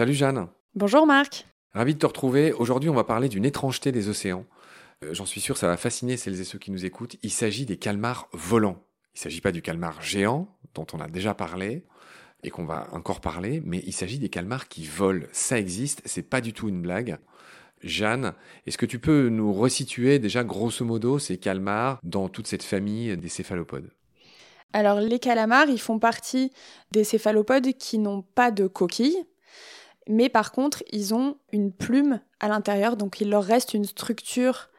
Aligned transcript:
Salut 0.00 0.14
Jeanne. 0.14 0.46
Bonjour 0.74 1.06
Marc. 1.06 1.46
Ravi 1.74 1.94
de 1.94 1.98
te 1.98 2.06
retrouver. 2.06 2.52
Aujourd'hui, 2.52 2.88
on 2.88 2.94
va 2.94 3.04
parler 3.04 3.28
d'une 3.28 3.44
étrangeté 3.44 3.92
des 3.92 4.08
océans. 4.08 4.46
Euh, 5.04 5.12
j'en 5.12 5.26
suis 5.26 5.40
sûr, 5.40 5.56
ça 5.56 5.66
va 5.66 5.76
fasciner 5.76 6.16
celles 6.16 6.40
et 6.40 6.44
ceux 6.44 6.58
qui 6.58 6.70
nous 6.70 6.86
écoutent. 6.86 7.16
Il 7.22 7.30
s'agit 7.30 7.66
des 7.66 7.76
calmars 7.76 8.28
volants. 8.32 8.82
Il 9.14 9.18
ne 9.18 9.20
s'agit 9.24 9.40
pas 9.40 9.52
du 9.52 9.60
calmar 9.60 10.00
géant, 10.00 10.48
dont 10.74 10.86
on 10.92 11.00
a 11.00 11.08
déjà 11.08 11.34
parlé 11.34 11.84
et 12.42 12.50
qu'on 12.50 12.64
va 12.64 12.88
encore 12.92 13.20
parler, 13.20 13.60
mais 13.64 13.82
il 13.84 13.92
s'agit 13.92 14.18
des 14.18 14.30
calmars 14.30 14.68
qui 14.68 14.86
volent. 14.86 15.26
Ça 15.32 15.58
existe, 15.58 16.00
c'est 16.06 16.22
pas 16.22 16.40
du 16.40 16.52
tout 16.52 16.68
une 16.68 16.80
blague. 16.80 17.18
Jeanne, 17.82 18.34
est-ce 18.66 18.78
que 18.78 18.86
tu 18.86 18.98
peux 18.98 19.28
nous 19.28 19.52
resituer 19.52 20.18
déjà 20.18 20.44
grosso 20.44 20.84
modo 20.84 21.18
ces 21.18 21.38
calmars 21.38 21.98
dans 22.02 22.28
toute 22.28 22.46
cette 22.46 22.62
famille 22.62 23.16
des 23.16 23.28
céphalopodes? 23.28 23.90
Alors 24.72 25.00
les 25.00 25.18
calamars, 25.18 25.68
ils 25.68 25.80
font 25.80 25.98
partie 25.98 26.52
des 26.92 27.04
céphalopodes 27.04 27.72
qui 27.72 27.98
n'ont 27.98 28.22
pas 28.22 28.50
de 28.50 28.66
coquille, 28.66 29.24
mais 30.08 30.28
par 30.28 30.52
contre, 30.52 30.82
ils 30.92 31.14
ont 31.14 31.36
une 31.52 31.72
plume 31.72 32.20
à 32.40 32.48
l'intérieur, 32.48 32.96
donc 32.96 33.20
il 33.20 33.30
leur 33.30 33.44
reste 33.44 33.74
une 33.74 33.84
structure 33.84 34.70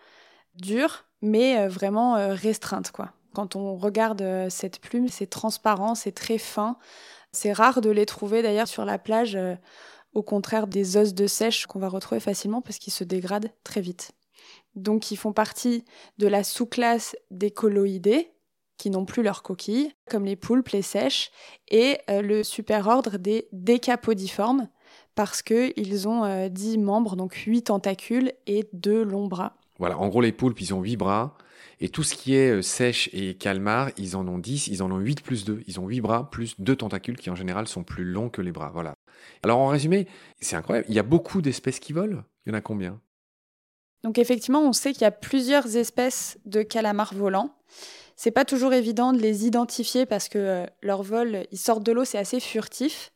dure, 0.55 1.05
mais 1.21 1.59
euh, 1.59 1.67
vraiment 1.67 2.15
euh, 2.15 2.33
restreinte, 2.33 2.91
quoi. 2.91 3.13
Quand 3.33 3.55
on 3.55 3.75
regarde 3.77 4.21
euh, 4.21 4.49
cette 4.49 4.79
plume, 4.79 5.07
c'est 5.07 5.29
transparent, 5.29 5.95
c'est 5.95 6.11
très 6.11 6.37
fin. 6.37 6.77
C'est 7.31 7.53
rare 7.53 7.79
de 7.79 7.89
les 7.89 8.05
trouver 8.05 8.41
d'ailleurs 8.41 8.67
sur 8.67 8.83
la 8.83 8.97
plage, 8.97 9.37
au 10.13 10.23
contraire 10.23 10.67
des 10.67 10.97
os 10.97 11.13
de 11.13 11.27
sèche 11.27 11.65
qu'on 11.65 11.79
va 11.79 11.87
retrouver 11.89 12.19
facilement 12.19 12.61
parce 12.61 12.77
qu'ils 12.77 12.93
se 12.93 13.03
dégradent 13.03 13.51
très 13.63 13.81
vite. 13.81 14.11
Donc 14.75 15.11
ils 15.11 15.17
font 15.17 15.33
partie 15.33 15.83
de 16.17 16.27
la 16.27 16.43
sous-classe 16.43 17.15
des 17.29 17.51
colloïdés, 17.51 18.31
qui 18.77 18.89
n'ont 18.89 19.05
plus 19.05 19.21
leur 19.21 19.43
coquille, 19.43 19.91
comme 20.09 20.25
les 20.25 20.35
poulpes, 20.35 20.69
les 20.69 20.81
sèches, 20.81 21.29
et 21.69 21.99
le 22.09 22.41
superordre 22.41 23.19
des 23.19 23.47
décapodiformes, 23.51 24.69
parce 25.13 25.43
qu'ils 25.43 26.07
ont 26.07 26.47
10 26.47 26.79
membres, 26.79 27.15
donc 27.15 27.33
8 27.33 27.63
tentacules 27.63 28.31
et 28.47 28.67
2 28.73 29.03
longs 29.03 29.27
bras. 29.27 29.55
Voilà, 29.77 29.99
en 29.99 30.07
gros, 30.09 30.21
les 30.21 30.31
poulpes, 30.31 30.61
ils 30.61 30.73
ont 30.73 30.81
8 30.81 30.95
bras. 30.95 31.35
Et 31.79 31.89
tout 31.89 32.03
ce 32.03 32.13
qui 32.13 32.35
est 32.35 32.51
euh, 32.51 32.61
sèche 32.61 33.09
et 33.11 33.33
calmar, 33.33 33.89
ils 33.97 34.15
en 34.15 34.27
ont 34.27 34.37
10, 34.37 34.67
ils 34.67 34.83
en 34.83 34.91
ont 34.91 34.99
8 34.99 35.23
plus 35.23 35.43
2. 35.43 35.63
Ils 35.67 35.79
ont 35.79 35.87
8 35.87 36.01
bras 36.01 36.29
plus 36.29 36.53
2 36.59 36.75
tentacules 36.75 37.17
qui 37.17 37.31
en 37.31 37.35
général 37.35 37.67
sont 37.67 37.83
plus 37.83 38.03
longs 38.03 38.29
que 38.29 38.43
les 38.43 38.51
bras. 38.51 38.69
Voilà. 38.71 38.93
Alors 39.43 39.59
en 39.59 39.67
résumé, 39.67 40.07
c'est 40.39 40.55
incroyable. 40.55 40.85
Il 40.89 40.95
y 40.95 40.99
a 40.99 41.03
beaucoup 41.03 41.41
d'espèces 41.41 41.79
qui 41.79 41.93
volent. 41.93 42.23
Il 42.45 42.51
y 42.51 42.55
en 42.55 42.57
a 42.57 42.61
combien? 42.61 42.99
Donc 44.03 44.17
effectivement, 44.17 44.61
on 44.61 44.73
sait 44.73 44.93
qu'il 44.93 45.03
y 45.03 45.05
a 45.05 45.11
plusieurs 45.11 45.77
espèces 45.77 46.39
de 46.45 46.63
calamars 46.63 47.13
volants. 47.13 47.55
C'est 48.15 48.31
pas 48.31 48.45
toujours 48.45 48.73
évident 48.73 49.13
de 49.13 49.19
les 49.19 49.45
identifier 49.45 50.05
parce 50.05 50.29
que 50.29 50.37
euh, 50.37 50.65
leur 50.81 51.01
vol, 51.03 51.45
ils 51.51 51.57
sortent 51.57 51.83
de 51.83 51.91
l'eau, 51.91 52.05
c'est 52.05 52.17
assez 52.19 52.39
furtif 52.39 53.11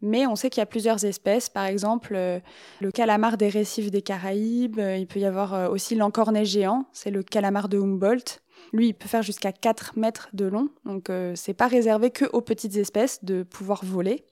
mais 0.00 0.28
on 0.28 0.36
sait 0.36 0.48
qu'il 0.48 0.60
y 0.60 0.62
a 0.62 0.66
plusieurs 0.66 1.04
espèces. 1.04 1.48
Par 1.48 1.64
exemple, 1.64 2.12
euh, 2.14 2.38
le 2.80 2.92
calamar 2.92 3.36
des 3.36 3.48
récifs 3.48 3.90
des 3.90 4.00
Caraïbes, 4.00 4.78
euh, 4.78 4.96
il 4.96 5.08
peut 5.08 5.18
y 5.18 5.24
avoir 5.24 5.72
aussi 5.72 5.96
l'encornet 5.96 6.44
géant, 6.44 6.86
c'est 6.92 7.10
le 7.10 7.24
calamar 7.24 7.68
de 7.68 7.80
Humboldt. 7.80 8.40
Lui, 8.72 8.90
il 8.90 8.94
peut 8.94 9.08
faire 9.08 9.24
jusqu'à 9.24 9.50
4 9.50 9.98
mètres 9.98 10.28
de 10.34 10.44
long, 10.44 10.68
donc 10.84 11.10
c'est 11.34 11.52
pas 11.52 11.66
réservé 11.66 12.10
que 12.10 12.26
aux 12.26 12.40
petites 12.40 12.76
espèces 12.76 13.24
de 13.24 13.42
pouvoir 13.42 13.84
voler. 13.84 14.24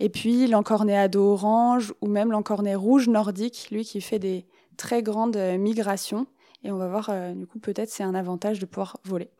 Et 0.00 0.08
puis 0.08 0.46
l'encornet 0.46 0.96
à 0.96 1.08
dos 1.08 1.32
orange 1.32 1.94
ou 2.00 2.06
même 2.06 2.30
l'encornet 2.30 2.74
rouge 2.74 3.08
nordique, 3.08 3.68
lui 3.70 3.84
qui 3.84 4.00
fait 4.00 4.18
des 4.18 4.44
très 4.76 5.02
grandes 5.02 5.36
migrations. 5.58 6.26
Et 6.64 6.70
on 6.70 6.76
va 6.76 6.88
voir, 6.88 7.10
du 7.34 7.46
coup, 7.46 7.58
peut-être 7.58 7.90
c'est 7.90 8.02
un 8.02 8.14
avantage 8.14 8.58
de 8.58 8.66
pouvoir 8.66 8.98
voler. 9.04 9.30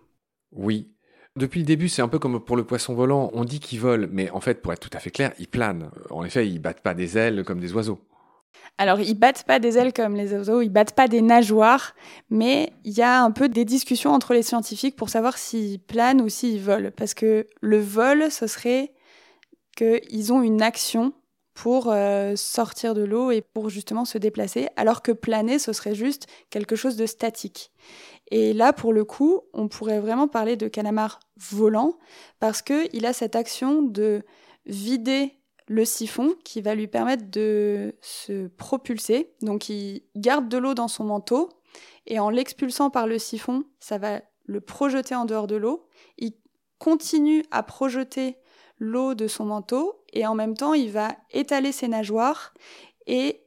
Oui, 0.53 0.89
depuis 1.37 1.61
le 1.61 1.67
début, 1.67 1.91
c'est 1.91 2.01
un 2.01 2.09
peu 2.09 2.19
comme 2.19 2.43
pour 2.43 2.57
le 2.57 2.65
poisson 2.65 2.95
volant. 2.95 3.31
On 3.35 3.45
dit 3.45 3.61
qu'il 3.61 3.79
vole, 3.81 4.09
mais 4.11 4.31
en 4.31 4.41
fait, 4.41 4.63
pour 4.63 4.73
être 4.73 4.81
tout 4.81 4.97
à 4.97 5.01
fait 5.01 5.11
clair, 5.11 5.33
il 5.39 5.49
plane. 5.49 5.91
En 6.11 6.25
effet, 6.25 6.49
ils 6.49 6.59
battent 6.59 6.81
pas 6.81 6.95
des 6.95 7.19
ailes 7.19 7.45
comme 7.45 7.61
des 7.61 7.75
oiseaux. 7.75 8.01
Alors, 8.79 9.01
ils 9.01 9.15
battent 9.15 9.45
pas 9.45 9.59
des 9.59 9.77
ailes 9.77 9.93
comme 9.93 10.17
les 10.17 10.33
oiseaux, 10.33 10.63
ils 10.63 10.71
battent 10.71 10.95
pas 10.95 11.09
des 11.09 11.21
nageoires, 11.21 11.95
mais 12.31 12.73
il 12.85 12.93
y 12.93 13.03
a 13.03 13.23
un 13.23 13.31
peu 13.31 13.51
des 13.51 13.67
discussions 13.67 14.13
entre 14.13 14.33
les 14.33 14.43
scientifiques 14.43 14.97
pour 14.97 15.11
savoir 15.11 15.37
s'ils 15.37 15.79
planent 15.79 16.23
ou 16.23 16.31
s'ils 16.31 16.61
volent. 16.61 16.91
Parce 16.97 17.13
que 17.13 17.47
le 17.61 17.79
vol, 17.79 18.31
ce 18.31 18.47
serait 18.47 18.93
qu'ils 19.77 20.33
ont 20.33 20.43
une 20.43 20.63
action 20.63 21.13
pour 21.55 21.91
euh, 21.91 22.37
sortir 22.37 22.93
de 22.93 23.03
l'eau 23.03 23.31
et 23.31 23.41
pour 23.41 23.71
justement 23.71 24.05
se 24.05 24.19
déplacer, 24.19 24.69
alors 24.77 25.01
que 25.01 25.11
planer, 25.13 25.59
ce 25.59 25.73
serait 25.73 25.95
juste 25.95 26.27
quelque 26.51 26.77
chose 26.77 26.97
de 26.97 27.07
statique. 27.07 27.73
Et 28.31 28.53
là, 28.53 28.75
pour 28.75 28.93
le 28.93 29.05
coup, 29.05 29.41
on 29.55 29.69
pourrait 29.69 30.01
vraiment 30.01 30.29
parler 30.29 30.57
de 30.57 30.69
calamar 30.69 31.19
volant 31.39 31.97
parce 32.41 32.61
qu'il 32.61 33.07
a 33.07 33.13
cette 33.15 33.37
action 33.37 33.81
de 33.81 34.23
vider 34.67 35.33
le 35.69 35.85
siphon 35.85 36.35
qui 36.45 36.61
va 36.61 36.75
lui 36.75 36.89
permettre 36.89 37.31
de 37.31 37.95
se 38.03 38.49
propulser. 38.49 39.33
Donc 39.41 39.69
il 39.69 40.03
garde 40.15 40.49
de 40.49 40.59
l'eau 40.59 40.75
dans 40.75 40.89
son 40.89 41.05
manteau 41.05 41.49
et 42.07 42.19
en 42.19 42.31
l'expulsant 42.31 42.91
par 42.91 43.07
le 43.07 43.19
siphon, 43.19 43.65
ça 43.81 43.99
va 43.99 44.21
le 44.45 44.61
projeter 44.61 45.15
en 45.15 45.25
dehors 45.25 45.47
de 45.47 45.57
l'eau. 45.57 45.89
Il 46.19 46.35
continue 46.79 47.45
à 47.51 47.63
projeter 47.63 48.37
l'eau 48.79 49.15
de 49.15 49.27
son 49.27 49.45
manteau 49.45 50.05
et 50.13 50.27
en 50.27 50.35
même 50.35 50.57
temps 50.57 50.75
il 50.75 50.91
va 50.91 51.17
étaler 51.31 51.73
ses 51.73 51.89
nageoires 51.89 52.53
et 53.07 53.43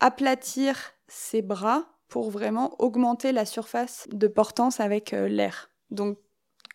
aplatir 0.00 0.76
ses 1.08 1.42
bras 1.42 1.86
pour 2.08 2.30
vraiment 2.30 2.74
augmenter 2.80 3.32
la 3.32 3.44
surface 3.44 4.08
de 4.10 4.28
portance 4.28 4.80
avec 4.80 5.12
euh, 5.12 5.28
l'air. 5.28 5.70
Donc, 5.90 6.18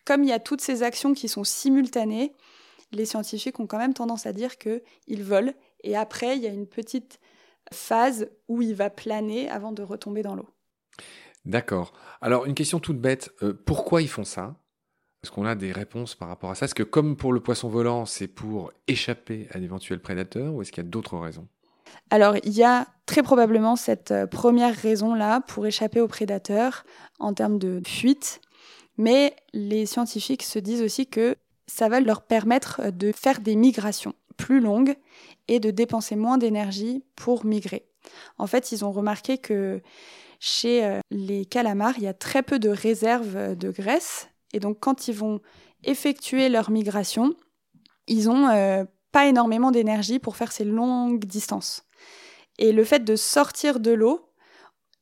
comme 0.04 0.22
il 0.22 0.28
y 0.28 0.32
a 0.32 0.38
toutes 0.38 0.60
ces 0.60 0.82
actions 0.82 1.14
qui 1.14 1.28
sont 1.28 1.44
simultanées, 1.44 2.34
les 2.92 3.04
scientifiques 3.04 3.58
ont 3.58 3.66
quand 3.66 3.78
même 3.78 3.94
tendance 3.94 4.26
à 4.26 4.32
dire 4.32 4.58
qu'il 4.58 5.22
vole 5.22 5.54
et 5.82 5.96
après, 5.96 6.36
il 6.36 6.42
y 6.42 6.46
a 6.46 6.50
une 6.50 6.66
petite 6.66 7.20
phase 7.72 8.28
où 8.48 8.62
il 8.62 8.74
va 8.74 8.90
planer 8.90 9.48
avant 9.50 9.72
de 9.72 9.82
retomber 9.82 10.22
dans 10.22 10.34
l'eau. 10.34 10.48
D'accord. 11.44 11.92
Alors, 12.20 12.46
une 12.46 12.54
question 12.54 12.80
toute 12.80 12.98
bête, 12.98 13.30
euh, 13.42 13.52
pourquoi 13.66 14.00
ils 14.00 14.08
font 14.08 14.24
ça? 14.24 14.56
Est-ce 15.24 15.32
qu'on 15.32 15.46
a 15.46 15.54
des 15.54 15.72
réponses 15.72 16.14
par 16.14 16.28
rapport 16.28 16.50
à 16.50 16.54
ça? 16.54 16.66
Est-ce 16.66 16.74
que 16.74 16.82
comme 16.82 17.16
pour 17.16 17.32
le 17.32 17.40
poisson 17.40 17.70
volant, 17.70 18.04
c'est 18.04 18.28
pour 18.28 18.72
échapper 18.88 19.48
à 19.52 19.58
d'éventuels 19.58 20.00
prédateurs 20.00 20.52
ou 20.52 20.60
est-ce 20.60 20.70
qu'il 20.70 20.84
y 20.84 20.86
a 20.86 20.90
d'autres 20.90 21.16
raisons? 21.16 21.48
Alors, 22.10 22.36
il 22.44 22.52
y 22.52 22.62
a 22.62 22.88
très 23.06 23.22
probablement 23.22 23.74
cette 23.74 24.10
euh, 24.10 24.26
première 24.26 24.74
raison-là 24.74 25.40
pour 25.40 25.66
échapper 25.66 26.02
aux 26.02 26.08
prédateurs 26.08 26.84
en 27.20 27.32
termes 27.32 27.58
de 27.58 27.80
fuite, 27.86 28.42
mais 28.98 29.34
les 29.54 29.86
scientifiques 29.86 30.42
se 30.42 30.58
disent 30.58 30.82
aussi 30.82 31.06
que 31.06 31.36
ça 31.66 31.88
va 31.88 32.00
leur 32.00 32.20
permettre 32.20 32.82
euh, 32.84 32.90
de 32.90 33.10
faire 33.10 33.40
des 33.40 33.56
migrations 33.56 34.12
plus 34.36 34.60
longues 34.60 34.94
et 35.48 35.58
de 35.58 35.70
dépenser 35.70 36.16
moins 36.16 36.36
d'énergie 36.36 37.02
pour 37.16 37.46
migrer. 37.46 37.86
En 38.36 38.46
fait, 38.46 38.72
ils 38.72 38.84
ont 38.84 38.92
remarqué 38.92 39.38
que 39.38 39.80
chez 40.38 40.84
euh, 40.84 41.00
les 41.10 41.46
calamars, 41.46 41.94
il 41.96 42.02
y 42.02 42.08
a 42.08 42.12
très 42.12 42.42
peu 42.42 42.58
de 42.58 42.68
réserves 42.68 43.56
de 43.56 43.70
graisse, 43.70 44.28
et 44.54 44.60
donc 44.60 44.78
quand 44.80 45.08
ils 45.08 45.14
vont 45.14 45.40
effectuer 45.82 46.48
leur 46.48 46.70
migration, 46.70 47.34
ils 48.06 48.30
ont 48.30 48.48
pas 49.12 49.26
énormément 49.26 49.70
d'énergie 49.70 50.18
pour 50.18 50.36
faire 50.36 50.50
ces 50.50 50.64
longues 50.64 51.24
distances. 51.24 51.84
Et 52.58 52.72
le 52.72 52.84
fait 52.84 53.04
de 53.04 53.16
sortir 53.16 53.80
de 53.80 53.92
l'eau, 53.92 54.28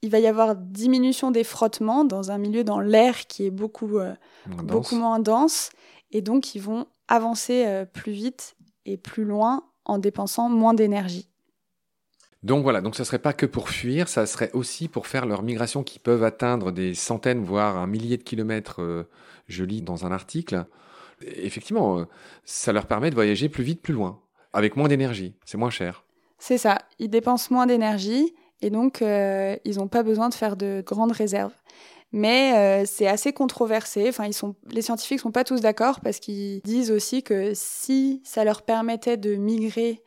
il 0.03 0.11
va 0.11 0.19
y 0.19 0.27
avoir 0.27 0.57
diminution 0.57 1.31
des 1.31 1.45
frottements 1.45 2.05
dans 2.05 2.31
un 2.31 2.39
milieu 2.39 2.65
dans 2.65 2.81
l'air 2.81 3.27
qui 3.27 3.47
est 3.47 3.51
beaucoup, 3.51 3.99
euh, 3.99 4.15
beaucoup 4.47 4.97
moins 4.97 5.21
dense. 5.21 5.71
Et 6.11 6.21
donc, 6.21 6.55
ils 6.55 6.61
vont 6.61 6.87
avancer 7.09 7.65
euh, 7.67 7.85
plus 7.85 8.13
vite 8.13 8.57
et 8.85 8.97
plus 8.97 9.25
loin 9.25 9.65
en 9.85 9.99
dépensant 9.99 10.49
moins 10.49 10.75
d'énergie. 10.75 11.32
Donc 12.43 12.65
voilà, 12.65 12.81
donc 12.81 12.97
ça 12.97 13.05
serait 13.05 13.21
pas 13.21 13.33
que 13.33 13.47
pour 13.47 13.69
fuir, 13.69 14.09
ça 14.09 14.27
serait 14.27 14.51
aussi 14.53 14.89
pour 14.89 15.07
faire 15.07 15.27
leur 15.27 15.43
migration 15.43 15.85
qui 15.85 16.01
peuvent 16.01 16.25
atteindre 16.25 16.73
des 16.73 16.95
centaines, 16.95 17.45
voire 17.45 17.77
un 17.77 17.87
millier 17.87 18.17
de 18.17 18.25
kilomètres, 18.25 18.83
euh, 18.83 19.09
je 19.49 19.65
lis 19.65 19.83
dans 19.83 20.07
un 20.07 20.13
article 20.13 20.65
effectivement, 21.37 22.01
euh, 22.01 22.05
ça 22.45 22.73
leur 22.73 22.87
permet 22.87 23.11
de 23.11 23.15
voyager 23.15 23.49
plus 23.49 23.63
vite, 23.63 23.81
plus 23.81 23.95
loin, 23.95 24.19
avec 24.53 24.75
moins 24.75 24.89
d'énergie. 24.89 25.35
C'est 25.45 25.57
moins 25.57 25.71
cher. 25.71 26.03
C'est 26.41 26.59
ça. 26.59 26.79
Ils 26.99 27.11
dépensent 27.11 27.55
moins 27.55 27.67
d'énergie 27.67 28.35
et 28.61 28.71
donc 28.71 29.03
euh, 29.03 29.57
ils 29.65 29.77
n'ont 29.77 29.87
pas 29.87 30.03
besoin 30.03 30.29
de 30.31 30.35
faire 30.35 30.57
de 30.57 30.83
grandes 30.85 31.13
réserves. 31.13 31.53
Mais 32.11 32.85
c'est 32.85 33.07
assez 33.07 33.33
controversé. 33.33 34.07
Enfin, 34.09 34.29
les 34.71 34.83
scientifiques 34.83 35.21
sont 35.21 35.31
pas 35.31 35.45
tous 35.45 35.63
d'accord 35.63 36.01
parce 36.01 36.19
qu'ils 36.19 36.61
disent 36.61 36.91
aussi 36.91 37.23
que 37.23 37.53
si 37.55 38.21
ça 38.23 38.45
leur 38.45 38.63
permettait 38.63 39.17
de 39.17 39.35
migrer 39.35 40.03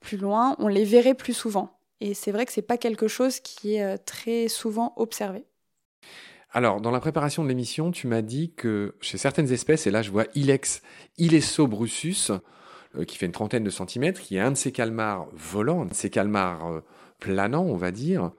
plus 0.00 0.16
loin, 0.16 0.56
on 0.58 0.68
les 0.68 0.84
verrait 0.84 1.14
plus 1.14 1.32
souvent. 1.34 1.78
Et 2.00 2.14
c'est 2.14 2.32
vrai 2.32 2.46
que 2.46 2.52
c'est 2.52 2.62
pas 2.62 2.78
quelque 2.78 3.08
chose 3.08 3.40
qui 3.40 3.76
est 3.76 3.98
très 3.98 4.48
souvent 4.48 4.92
observé. 4.96 5.44
Alors, 6.54 6.82
dans 6.82 6.90
la 6.90 7.00
préparation 7.00 7.42
de 7.42 7.48
l'émission, 7.48 7.90
tu 7.90 8.06
m'as 8.06 8.20
dit 8.20 8.52
que 8.54 8.94
chez 9.00 9.16
certaines 9.16 9.50
espèces, 9.52 9.86
et 9.86 9.90
là 9.90 10.02
je 10.02 10.10
vois 10.10 10.26
Ilex 10.34 10.82
ilesobrusus, 11.16 12.30
euh, 12.96 13.04
qui 13.04 13.16
fait 13.16 13.24
une 13.24 13.32
trentaine 13.32 13.64
de 13.64 13.70
centimètres, 13.70 14.20
qui 14.20 14.36
est 14.36 14.40
un 14.40 14.50
de 14.50 14.56
ces 14.56 14.70
calmars 14.70 15.28
volants, 15.32 15.82
un 15.82 15.86
de 15.86 15.94
ces 15.94 16.10
calmars 16.10 16.70
euh, 16.70 16.80
planants, 17.20 17.64
on 17.64 17.76
va 17.76 17.90
dire, 17.90 18.32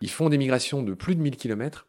Ils 0.00 0.10
font 0.10 0.28
des 0.28 0.38
migrations 0.38 0.82
de 0.82 0.94
plus 0.94 1.16
de 1.16 1.20
1000 1.22 1.36
km. 1.36 1.88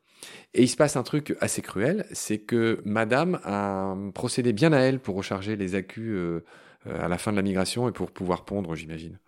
Et 0.56 0.64
il 0.64 0.68
se 0.68 0.76
passe 0.76 0.96
un 0.96 1.04
truc 1.04 1.36
assez 1.42 1.62
cruel, 1.62 2.08
c'est 2.12 2.40
que 2.40 2.82
Madame 2.84 3.40
a 3.44 3.96
procédé 4.16 4.54
bien 4.54 4.74
à 4.74 4.80
elle 4.80 5.00
pour 5.00 5.16
recharger 5.16 5.56
les 5.56 5.76
accus 5.76 6.16
euh, 6.16 6.44
à 6.90 7.08
la 7.08 7.18
fin 7.18 7.32
de 7.32 7.38
la 7.38 7.42
migration 7.42 7.88
et 7.88 7.92
pour 7.92 8.12
pouvoir 8.12 8.46
pondre, 8.46 8.76
j'imagine. 8.76 9.20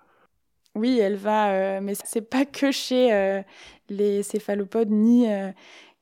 Oui, 0.76 1.00
elle 1.00 1.16
va, 1.16 1.52
euh, 1.52 1.80
mais 1.82 1.94
c'est 2.04 2.22
pas 2.22 2.46
que 2.46 2.72
chez 2.72 3.12
euh, 3.14 3.42
les 3.90 4.24
céphalopodes 4.24 4.92
ni 4.92 5.28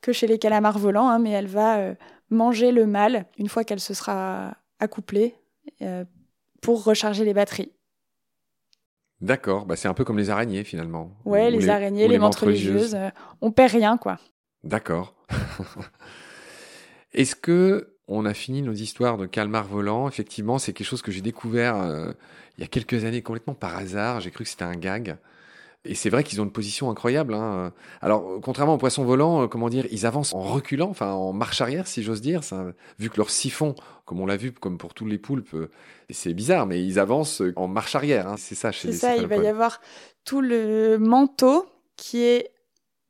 que 0.02 0.12
chez 0.12 0.28
les 0.28 0.38
calamars 0.38 0.78
volants, 0.78 1.10
hein, 1.10 1.20
mais 1.20 1.32
elle 1.32 1.48
va 1.48 1.96
manger 2.30 2.72
le 2.72 2.86
mâle 2.86 3.26
une 3.38 3.50
fois 3.50 3.64
qu'elle 3.64 3.80
se 3.80 3.94
sera 3.94 4.56
accouplée 4.80 5.36
pour 6.62 6.84
recharger 6.84 7.26
les 7.26 7.34
batteries. 7.34 7.72
D'accord, 9.20 9.66
bah 9.66 9.76
c'est 9.76 9.88
un 9.88 9.96
peu 9.96 10.06
comme 10.06 10.20
les 10.20 10.30
araignées 10.30 10.64
finalement. 10.64 11.18
Ouais, 11.26 11.50
les, 11.50 11.70
araignées, 11.70 12.08
les, 12.08 12.20
les 12.20 12.24
religieuses, 12.24 12.96
on 13.42 13.52
perd 13.52 13.72
rien 13.72 13.98
quoi. 13.98 14.20
D'accord. 14.64 15.16
Est-ce 17.14 17.36
que 17.36 17.97
on 18.08 18.26
a 18.26 18.34
fini 18.34 18.62
nos 18.62 18.74
histoires 18.74 19.18
de 19.18 19.26
calmar 19.26 19.66
volant 19.66 20.08
Effectivement, 20.08 20.60
c'est 20.60 20.74
quelque 20.74 20.88
chose 20.88 21.02
que 21.02 21.12
j'ai 21.12 21.22
découvert 21.22 21.76
euh, 21.78 22.12
il 22.58 22.62
y 22.62 22.64
a 22.64 22.68
quelques 22.68 23.06
années 23.06 23.22
complètement 23.22 23.54
par 23.54 23.78
hasard. 23.78 24.22
J'ai 24.22 24.32
cru 24.32 24.44
que 24.44 24.50
c'était 24.50 24.64
un 24.64 24.76
gag. 24.76 25.18
Et 25.86 25.96
c'est 25.96 26.10
vrai 26.10 26.24
qu'ils 26.24 26.42
ont 26.42 26.44
une 26.44 26.52
position 26.52 26.90
incroyable. 26.90 27.34
Hein. 27.34 27.72
Alors, 28.02 28.40
contrairement 28.42 28.74
aux 28.74 28.78
poissons 28.78 29.06
volants, 29.06 29.44
euh, 29.44 29.48
comment 29.48 29.70
dire, 29.70 29.86
ils 29.92 30.06
avancent 30.06 30.34
en 30.34 30.42
reculant, 30.42 30.90
enfin 30.90 31.12
en 31.12 31.34
marche 31.34 31.62
arrière, 31.62 31.88
si 31.88 32.04
j'ose 32.04 32.22
dire. 32.22 32.42
vu 33.00 33.10
que 33.10 33.18
leur 33.18 33.30
siphon, 33.30 33.76
comme 34.06 34.20
on 34.20 34.26
l'a 34.26 34.38
vu, 34.38 34.52
comme 34.52 34.78
pour 34.78 34.94
tous 34.94 35.06
les 35.06 35.18
poulpes, 35.18 35.54
euh, 35.54 35.70
c'est 36.10 36.34
bizarre, 36.34 36.66
mais 36.66 36.84
ils 36.84 37.00
avancent 37.00 37.42
en 37.56 37.68
marche 37.68 37.96
arrière. 37.96 38.28
Hein. 38.28 38.36
C'est 38.38 38.56
ça 38.56 38.72
chez 38.72 38.90
les 38.90 38.94
C'est 38.94 39.00
ça, 39.00 39.16
il 39.18 39.28
va 39.28 39.38
y 39.38 39.48
avoir 39.48 39.82
tout 40.26 40.42
le 40.42 40.98
manteau 40.98 41.68
qui 41.96 42.24
est 42.24 42.52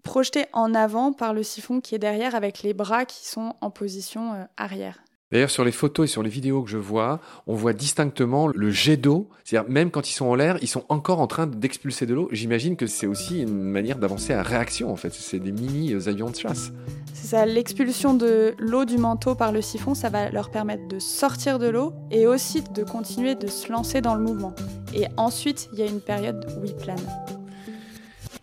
projeté 0.03 0.45
en 0.53 0.73
avant 0.73 1.13
par 1.13 1.33
le 1.33 1.43
siphon 1.43 1.81
qui 1.81 1.95
est 1.95 1.99
derrière 1.99 2.35
avec 2.35 2.63
les 2.63 2.73
bras 2.73 3.05
qui 3.05 3.27
sont 3.27 3.55
en 3.61 3.69
position 3.69 4.33
euh, 4.33 4.43
arrière. 4.57 4.99
D'ailleurs, 5.29 5.49
sur 5.49 5.65
les 5.65 5.73
photos 5.73 6.09
et 6.09 6.11
sur 6.11 6.23
les 6.23 6.29
vidéos 6.29 6.63
que 6.63 6.69
je 6.69 6.77
vois, 6.77 7.19
on 7.47 7.55
voit 7.55 7.73
distinctement 7.73 8.47
le 8.47 8.71
jet 8.71 8.95
d'eau. 8.95 9.27
C'est-à-dire, 9.43 9.69
même 9.69 9.91
quand 9.91 10.09
ils 10.09 10.13
sont 10.13 10.25
en 10.25 10.35
l'air, 10.35 10.57
ils 10.61 10.69
sont 10.69 10.85
encore 10.87 11.19
en 11.19 11.27
train 11.27 11.47
d'expulser 11.47 12.05
de 12.05 12.13
l'eau. 12.13 12.29
J'imagine 12.31 12.77
que 12.77 12.87
c'est 12.87 13.07
aussi 13.07 13.41
une 13.41 13.61
manière 13.61 13.97
d'avancer 13.97 14.33
à 14.33 14.41
réaction, 14.41 14.89
en 14.89 14.95
fait. 14.95 15.13
C'est 15.13 15.39
des 15.39 15.51
mini 15.51 15.93
euh, 15.93 16.07
avions 16.07 16.29
de 16.29 16.35
chasse. 16.35 16.71
C'est 17.13 17.27
ça, 17.27 17.45
l'expulsion 17.45 18.13
de 18.13 18.55
l'eau 18.57 18.85
du 18.85 18.97
manteau 18.97 19.35
par 19.35 19.51
le 19.51 19.61
siphon, 19.61 19.95
ça 19.95 20.09
va 20.09 20.29
leur 20.29 20.49
permettre 20.49 20.87
de 20.87 20.99
sortir 20.99 21.59
de 21.59 21.67
l'eau 21.67 21.91
et 22.09 22.25
aussi 22.25 22.61
de 22.61 22.83
continuer 22.85 23.35
de 23.35 23.47
se 23.47 23.69
lancer 23.69 23.99
dans 23.99 24.15
le 24.15 24.23
mouvement. 24.23 24.53
Et 24.93 25.07
ensuite, 25.17 25.67
il 25.73 25.79
y 25.79 25.81
a 25.81 25.87
une 25.87 25.99
période 25.99 26.45
où 26.57 26.65
ils 26.65 26.75
planent. 26.75 27.36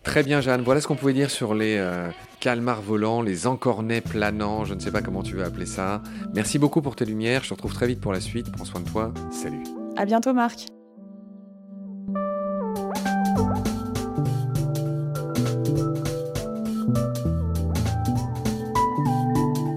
Très 0.05 0.23
bien, 0.23 0.39
Jeanne. 0.39 0.61
Voilà 0.61 0.79
ce 0.79 0.87
qu'on 0.87 0.95
pouvait 0.95 1.13
dire 1.13 1.29
sur 1.29 1.55
les 1.55 1.77
euh, 1.77 2.09
calmars 2.39 2.81
volants, 2.81 3.21
les 3.23 3.47
encornets 3.47 4.01
planants, 4.01 4.63
je 4.63 4.75
ne 4.75 4.79
sais 4.79 4.91
pas 4.91 5.01
comment 5.01 5.23
tu 5.23 5.35
veux 5.35 5.43
appeler 5.43 5.65
ça. 5.65 6.01
Merci 6.33 6.59
beaucoup 6.59 6.81
pour 6.81 6.95
tes 6.95 7.05
lumières. 7.05 7.43
Je 7.43 7.49
te 7.49 7.53
retrouve 7.55 7.73
très 7.73 7.87
vite 7.87 7.99
pour 7.99 8.13
la 8.13 8.21
suite. 8.21 8.51
Prends 8.51 8.65
soin 8.65 8.81
de 8.81 8.87
toi. 8.87 9.11
Salut. 9.31 9.63
À 9.97 10.05
bientôt, 10.05 10.31
Marc. 10.31 10.67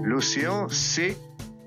L'océan, 0.03 0.69
c'est 0.69 1.17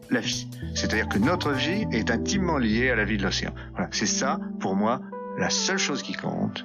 la 0.09 0.21
vie. 0.21 0.49
C'est-à-dire 0.75 1.09
que 1.09 1.19
notre 1.19 1.51
vie 1.51 1.85
est 1.91 2.11
intimement 2.11 2.59
liée 2.59 2.91
à 2.91 2.97
la 2.97 3.05
vie 3.05 3.19
de 3.19 3.25
l'océan. 3.25 3.53
Voilà, 3.73 3.89
c'est 3.91 4.07
ça, 4.07 4.39
pour 4.61 4.77
moi, 4.77 5.01
la 5.37 5.51
seule 5.51 5.79
chose 5.79 6.03
qui 6.03 6.13
compte. 6.13 6.65